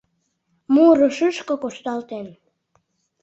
[0.73, 2.27] Муро, шӱшкӧ кушталтен